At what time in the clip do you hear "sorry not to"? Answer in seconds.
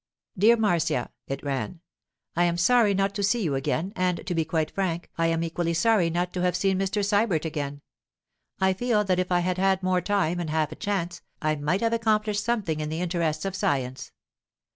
2.57-3.21, 5.75-6.41